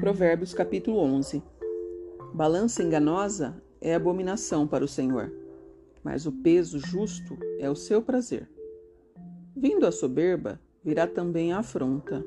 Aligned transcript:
Provérbios 0.00 0.54
capítulo 0.54 0.98
11 0.98 1.42
Balança 2.32 2.82
enganosa 2.82 3.62
é 3.82 3.94
abominação 3.94 4.66
para 4.66 4.82
o 4.82 4.88
Senhor, 4.88 5.30
mas 6.02 6.24
o 6.24 6.32
peso 6.32 6.78
justo 6.78 7.36
é 7.58 7.68
o 7.68 7.76
seu 7.76 8.00
prazer. 8.00 8.48
Vindo 9.54 9.84
a 9.84 9.92
soberba, 9.92 10.58
virá 10.82 11.06
também 11.06 11.52
a 11.52 11.58
afronta, 11.58 12.24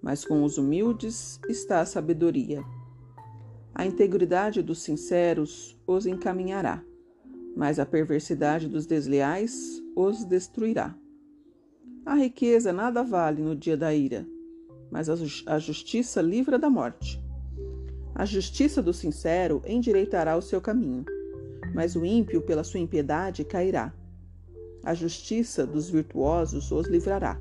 mas 0.00 0.24
com 0.24 0.44
os 0.44 0.56
humildes 0.56 1.40
está 1.48 1.80
a 1.80 1.84
sabedoria. 1.84 2.62
A 3.74 3.84
integridade 3.84 4.62
dos 4.62 4.80
sinceros 4.80 5.76
os 5.88 6.06
encaminhará, 6.06 6.80
mas 7.56 7.80
a 7.80 7.84
perversidade 7.84 8.68
dos 8.68 8.86
desleais 8.86 9.82
os 9.96 10.24
destruirá. 10.24 10.94
A 12.06 12.14
riqueza 12.14 12.72
nada 12.72 13.02
vale 13.02 13.42
no 13.42 13.56
dia 13.56 13.76
da 13.76 13.92
ira, 13.92 14.24
mas 14.90 15.08
a 15.46 15.58
justiça 15.58 16.20
livra 16.20 16.58
da 16.58 16.68
morte. 16.68 17.22
A 18.14 18.24
justiça 18.24 18.82
do 18.82 18.92
sincero 18.92 19.62
endireitará 19.66 20.36
o 20.36 20.42
seu 20.42 20.60
caminho, 20.60 21.04
mas 21.74 21.94
o 21.94 22.04
ímpio, 22.04 22.42
pela 22.42 22.64
sua 22.64 22.80
impiedade, 22.80 23.44
cairá. 23.44 23.94
A 24.82 24.94
justiça 24.94 25.66
dos 25.66 25.88
virtuosos 25.88 26.70
os 26.72 26.86
livrará, 26.86 27.40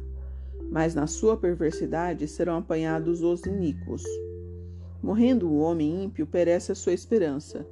mas 0.69 0.93
na 0.93 1.07
sua 1.07 1.35
perversidade 1.35 2.27
serão 2.27 2.57
apanhados 2.57 3.23
os 3.23 3.45
iníquos. 3.45 4.03
Morrendo 5.01 5.49
o 5.49 5.59
homem 5.59 6.03
ímpio, 6.03 6.27
perece 6.27 6.71
a 6.71 6.75
sua 6.75 6.93
esperança, 6.93 7.65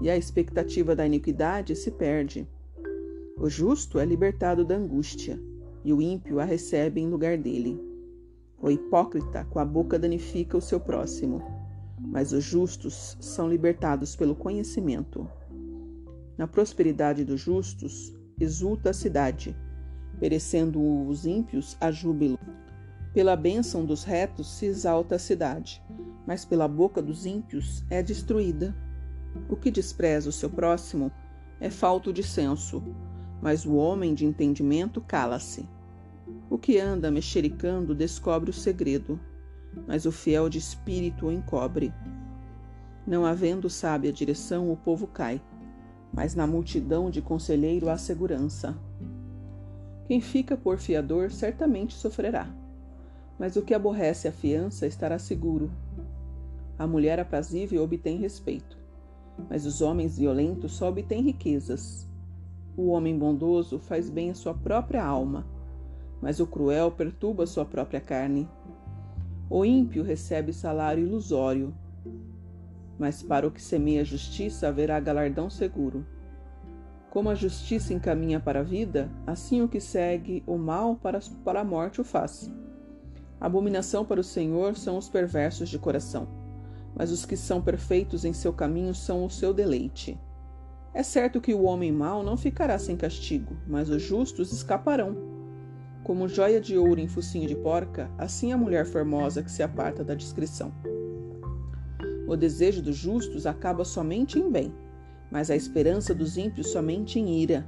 e 0.00 0.10
a 0.10 0.16
expectativa 0.16 0.94
da 0.94 1.06
iniquidade 1.06 1.74
se 1.74 1.90
perde. 1.90 2.46
O 3.36 3.48
justo 3.48 3.98
é 3.98 4.04
libertado 4.04 4.64
da 4.64 4.76
angústia, 4.76 5.40
e 5.84 5.92
o 5.92 6.00
ímpio 6.00 6.38
a 6.38 6.44
recebe 6.44 7.00
em 7.00 7.08
lugar 7.08 7.36
dele. 7.36 7.93
O 8.64 8.70
hipócrita 8.70 9.44
com 9.50 9.58
a 9.58 9.64
boca 9.64 9.98
danifica 9.98 10.56
o 10.56 10.60
seu 10.60 10.80
próximo, 10.80 11.42
mas 12.00 12.32
os 12.32 12.42
justos 12.42 13.14
são 13.20 13.46
libertados 13.46 14.16
pelo 14.16 14.34
conhecimento. 14.34 15.28
Na 16.38 16.46
prosperidade 16.46 17.26
dos 17.26 17.42
justos 17.42 18.16
exulta 18.40 18.88
a 18.88 18.94
cidade, 18.94 19.54
perecendo 20.18 20.80
os 21.06 21.26
ímpios 21.26 21.76
a 21.78 21.90
júbilo. 21.90 22.38
Pela 23.12 23.36
bênção 23.36 23.84
dos 23.84 24.02
retos 24.02 24.50
se 24.56 24.64
exalta 24.64 25.16
a 25.16 25.18
cidade, 25.18 25.82
mas 26.26 26.46
pela 26.46 26.66
boca 26.66 27.02
dos 27.02 27.26
ímpios 27.26 27.84
é 27.90 28.02
destruída. 28.02 28.74
O 29.46 29.56
que 29.56 29.70
despreza 29.70 30.30
o 30.30 30.32
seu 30.32 30.48
próximo 30.48 31.12
é 31.60 31.68
falto 31.68 32.14
de 32.14 32.22
senso, 32.22 32.82
mas 33.42 33.66
o 33.66 33.74
homem 33.74 34.14
de 34.14 34.24
entendimento 34.24 35.02
cala-se. 35.02 35.68
O 36.54 36.56
que 36.56 36.78
anda 36.78 37.10
mexericando 37.10 37.96
descobre 37.96 38.48
o 38.48 38.52
segredo, 38.52 39.18
mas 39.88 40.06
o 40.06 40.12
fiel 40.12 40.48
de 40.48 40.56
espírito 40.56 41.26
o 41.26 41.32
encobre. 41.32 41.92
Não 43.04 43.26
havendo 43.26 43.68
sábia 43.68 44.12
direção, 44.12 44.70
o 44.70 44.76
povo 44.76 45.08
cai, 45.08 45.42
mas 46.12 46.36
na 46.36 46.46
multidão 46.46 47.10
de 47.10 47.20
conselheiro 47.20 47.90
há 47.90 47.98
segurança. 47.98 48.78
Quem 50.06 50.20
fica 50.20 50.56
por 50.56 50.78
fiador 50.78 51.32
certamente 51.32 51.94
sofrerá, 51.94 52.48
mas 53.36 53.56
o 53.56 53.62
que 53.62 53.74
aborrece 53.74 54.28
a 54.28 54.32
fiança 54.32 54.86
estará 54.86 55.18
seguro. 55.18 55.72
A 56.78 56.86
mulher 56.86 57.18
aprazível 57.18 57.82
obtém 57.82 58.16
respeito, 58.16 58.78
mas 59.50 59.66
os 59.66 59.80
homens 59.80 60.16
violentos 60.16 60.70
só 60.70 60.88
obtêm 60.88 61.20
riquezas. 61.20 62.08
O 62.76 62.90
homem 62.90 63.18
bondoso 63.18 63.80
faz 63.80 64.08
bem 64.08 64.30
à 64.30 64.34
sua 64.34 64.54
própria 64.54 65.04
alma, 65.04 65.52
mas 66.24 66.40
o 66.40 66.46
cruel 66.46 66.90
perturba 66.90 67.44
sua 67.44 67.66
própria 67.66 68.00
carne. 68.00 68.48
O 69.50 69.62
ímpio 69.62 70.02
recebe 70.02 70.54
salário 70.54 71.04
ilusório, 71.04 71.74
mas 72.98 73.22
para 73.22 73.46
o 73.46 73.50
que 73.50 73.60
semeia 73.60 74.02
justiça 74.02 74.68
haverá 74.68 74.98
galardão 74.98 75.50
seguro. 75.50 76.06
Como 77.10 77.28
a 77.28 77.34
justiça 77.34 77.92
encaminha 77.92 78.40
para 78.40 78.60
a 78.60 78.62
vida, 78.62 79.10
assim 79.26 79.60
o 79.60 79.68
que 79.68 79.78
segue 79.78 80.42
o 80.46 80.56
mal 80.56 80.96
para, 80.96 81.20
para 81.44 81.60
a 81.60 81.64
morte 81.64 82.00
o 82.00 82.04
faz. 82.04 82.50
Abominação 83.38 84.02
para 84.02 84.18
o 84.18 84.24
Senhor 84.24 84.76
são 84.76 84.96
os 84.96 85.10
perversos 85.10 85.68
de 85.68 85.78
coração, 85.78 86.26
mas 86.96 87.12
os 87.12 87.26
que 87.26 87.36
são 87.36 87.60
perfeitos 87.60 88.24
em 88.24 88.32
seu 88.32 88.54
caminho 88.54 88.94
são 88.94 89.26
o 89.26 89.30
seu 89.30 89.52
deleite. 89.52 90.18
É 90.94 91.02
certo 91.02 91.38
que 91.38 91.52
o 91.52 91.64
homem 91.64 91.92
mau 91.92 92.22
não 92.22 92.34
ficará 92.34 92.78
sem 92.78 92.96
castigo, 92.96 93.58
mas 93.66 93.90
os 93.90 94.00
justos 94.00 94.54
escaparão. 94.54 95.33
Como 96.04 96.28
joia 96.28 96.60
de 96.60 96.76
ouro 96.76 97.00
em 97.00 97.08
focinho 97.08 97.48
de 97.48 97.56
porca, 97.56 98.10
assim 98.18 98.52
a 98.52 98.58
mulher 98.58 98.84
formosa 98.84 99.42
que 99.42 99.50
se 99.50 99.62
aparta 99.62 100.04
da 100.04 100.14
discrição. 100.14 100.70
O 102.28 102.36
desejo 102.36 102.82
dos 102.82 102.94
justos 102.94 103.46
acaba 103.46 103.86
somente 103.86 104.38
em 104.38 104.50
bem, 104.50 104.70
mas 105.30 105.50
a 105.50 105.56
esperança 105.56 106.14
dos 106.14 106.36
ímpios 106.36 106.68
somente 106.68 107.18
em 107.18 107.40
ira. 107.40 107.66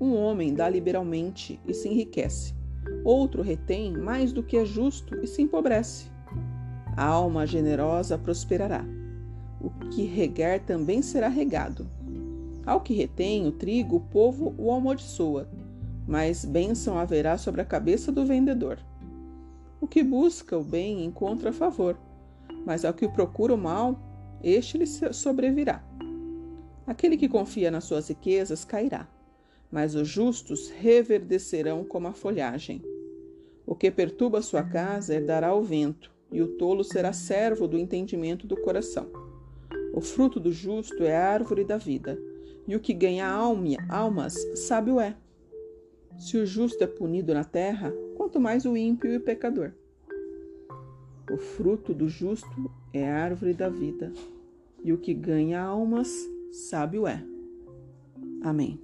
Um 0.00 0.14
homem 0.14 0.54
dá 0.54 0.70
liberalmente 0.70 1.60
e 1.68 1.74
se 1.74 1.86
enriquece, 1.86 2.54
outro 3.04 3.42
retém 3.42 3.92
mais 3.92 4.32
do 4.32 4.42
que 4.42 4.56
é 4.56 4.64
justo 4.64 5.22
e 5.22 5.26
se 5.26 5.42
empobrece. 5.42 6.10
A 6.96 7.04
alma 7.04 7.46
generosa 7.46 8.16
prosperará. 8.16 8.86
O 9.60 9.68
que 9.90 10.04
regar 10.04 10.60
também 10.60 11.02
será 11.02 11.28
regado. 11.28 11.86
Ao 12.64 12.80
que 12.80 12.94
retém 12.94 13.46
o 13.46 13.52
trigo, 13.52 13.96
o 13.96 14.00
povo 14.00 14.54
o 14.56 14.72
amaldiçoa 14.72 15.46
mas 16.10 16.44
bênção 16.44 16.98
haverá 16.98 17.38
sobre 17.38 17.60
a 17.60 17.64
cabeça 17.64 18.10
do 18.10 18.26
vendedor. 18.26 18.80
O 19.80 19.86
que 19.86 20.02
busca 20.02 20.58
o 20.58 20.64
bem 20.64 21.04
encontra 21.04 21.52
favor, 21.52 21.96
mas 22.66 22.84
ao 22.84 22.92
que 22.92 23.08
procura 23.08 23.54
o 23.54 23.56
mal, 23.56 23.96
este 24.42 24.76
lhe 24.76 24.86
sobrevirá. 24.86 25.84
Aquele 26.84 27.16
que 27.16 27.28
confia 27.28 27.70
nas 27.70 27.84
suas 27.84 28.08
riquezas 28.08 28.64
cairá, 28.64 29.06
mas 29.70 29.94
os 29.94 30.08
justos 30.08 30.68
reverdecerão 30.68 31.84
como 31.84 32.08
a 32.08 32.12
folhagem. 32.12 32.82
O 33.64 33.76
que 33.76 33.88
perturba 33.88 34.42
sua 34.42 34.64
casa 34.64 35.14
herdará 35.14 35.54
o 35.54 35.62
vento, 35.62 36.10
e 36.32 36.42
o 36.42 36.56
tolo 36.56 36.82
será 36.82 37.12
servo 37.12 37.68
do 37.68 37.78
entendimento 37.78 38.48
do 38.48 38.56
coração. 38.56 39.06
O 39.94 40.00
fruto 40.00 40.40
do 40.40 40.50
justo 40.50 41.04
é 41.04 41.16
a 41.16 41.28
árvore 41.28 41.64
da 41.64 41.76
vida, 41.76 42.18
e 42.66 42.74
o 42.74 42.80
que 42.80 42.92
ganha 42.92 43.28
almas 43.88 44.34
sábio 44.56 44.98
é. 44.98 45.14
Se 46.20 46.36
o 46.36 46.44
justo 46.44 46.84
é 46.84 46.86
punido 46.86 47.32
na 47.32 47.44
terra, 47.44 47.90
quanto 48.14 48.38
mais 48.38 48.66
o 48.66 48.76
ímpio 48.76 49.10
e 49.10 49.16
o 49.16 49.20
pecador. 49.22 49.72
O 51.32 51.38
fruto 51.38 51.94
do 51.94 52.10
justo 52.10 52.70
é 52.92 53.10
a 53.10 53.24
árvore 53.24 53.54
da 53.54 53.70
vida, 53.70 54.12
e 54.84 54.92
o 54.92 54.98
que 54.98 55.14
ganha 55.14 55.62
almas, 55.62 56.12
sábio 56.52 57.06
é. 57.06 57.24
Amém. 58.42 58.78